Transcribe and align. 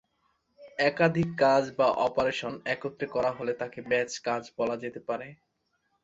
একাধিক 0.81 1.29
কাজ 1.39 1.63
বা 1.77 1.87
অপারেশন 2.07 2.53
একত্রে 2.65 3.07
করা 3.07 3.31
হলে 3.31 3.53
তাকে 3.53 3.79
ব্যাচ 3.89 4.11
কাজ 4.19 4.43
বলা 4.57 4.75
যেতে 4.83 4.99
পারে। 5.09 5.27